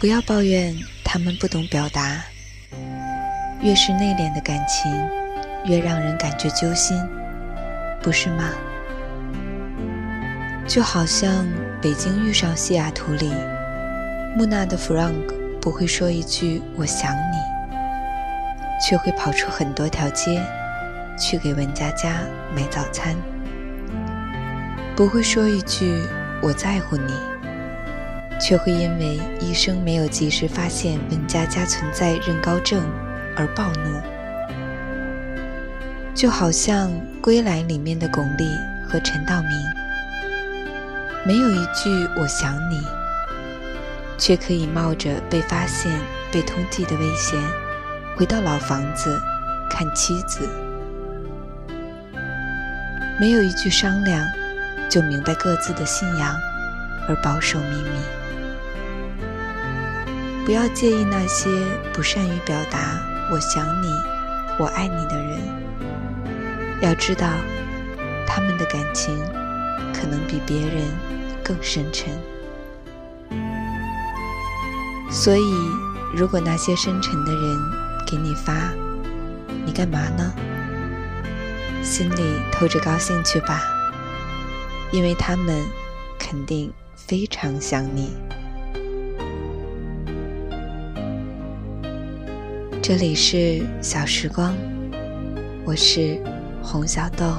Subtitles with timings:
[0.00, 0.72] 不要抱怨
[1.04, 2.22] 他们不懂表达，
[3.60, 4.88] 越是内敛的感情，
[5.64, 6.96] 越让人感觉揪心，
[8.00, 8.52] 不是吗？
[10.68, 11.44] 就好像
[11.82, 13.28] 《北京遇上西雅图》里，
[14.36, 17.36] 木讷的 Frank 不会说一句“我想你”，
[18.80, 20.40] 却会跑出很多条街
[21.18, 22.20] 去给文佳佳
[22.54, 23.16] 买早餐；
[24.94, 25.92] 不会说一句
[26.40, 27.12] “我在乎你”，
[28.40, 32.82] 却会因为医生没有及时发现文佳佳存在妊高症
[33.36, 34.00] 而暴怒。
[36.14, 38.48] 就好像《归来》里面的巩俐
[38.88, 39.50] 和陈道明。
[41.24, 42.80] 没有一句“我想你”，
[44.18, 45.92] 却可以冒着被发现、
[46.32, 47.38] 被通缉的危险，
[48.16, 49.20] 回到老房子
[49.70, 50.48] 看妻子。
[53.20, 54.26] 没有一句商量，
[54.88, 56.34] 就明白各自的信仰
[57.08, 58.27] 而保守秘密。
[60.48, 61.50] 不要介意那些
[61.92, 62.98] 不善于表达
[63.30, 63.86] “我想你
[64.58, 65.38] ”“我爱你”的人，
[66.80, 67.28] 要知道，
[68.26, 69.14] 他们的感情
[69.92, 70.84] 可能比别人。
[71.44, 72.12] 更深沉，
[75.10, 75.54] 所以，
[76.14, 77.58] 如果那些深沉的人
[78.06, 78.70] 给你发，
[79.64, 80.32] 你干嘛呢？
[81.82, 83.62] 心里透着高兴去吧，
[84.92, 85.62] 因为他们
[86.18, 88.14] 肯定非常想你。
[92.88, 94.56] 这里是小时光，
[95.62, 96.24] 我是
[96.62, 97.34] 红小豆，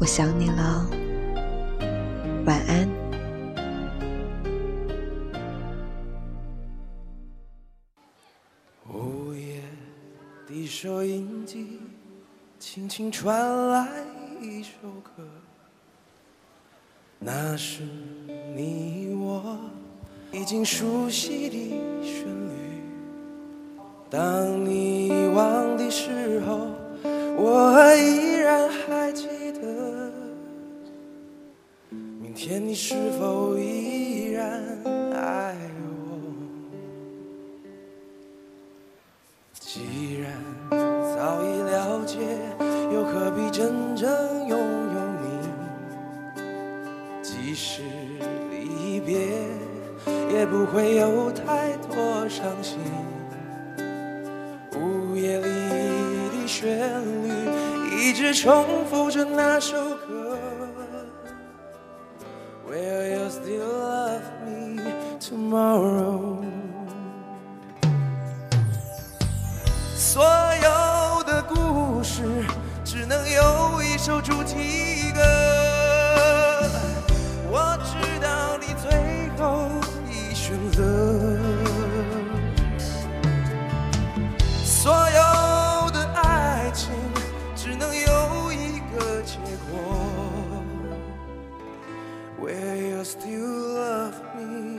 [0.00, 0.90] 我想你了。
[2.44, 2.88] 晚安。
[8.92, 9.62] 午夜
[10.48, 11.78] 的收音机，
[12.58, 13.86] 轻轻传来
[14.42, 14.70] 一首
[15.16, 15.22] 歌，
[17.20, 17.84] 那是
[18.56, 19.56] 你我
[20.32, 21.56] 已经熟悉的
[22.02, 22.53] 旋律。
[24.16, 26.68] 当你遗忘的时候，
[27.36, 29.26] 我依然还记
[29.60, 30.12] 得。
[31.90, 34.62] 明天，你是否依然
[35.12, 35.90] 爱我？
[39.58, 40.30] 既然
[41.16, 42.20] 早已了解，
[42.92, 44.08] 又何必真正
[44.46, 46.44] 拥有你？
[47.20, 47.82] 即使
[48.52, 49.26] 离别，
[50.32, 52.78] 也不会有太多伤心。
[56.46, 57.30] 旋律，
[57.98, 60.38] 一直重复着那首歌。
[62.68, 64.82] Will you still love me
[65.20, 66.42] tomorrow？
[69.96, 72.22] 所有的故事
[72.84, 75.03] 只能有一首主题
[92.54, 94.78] Will you still love me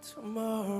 [0.00, 0.79] tomorrow?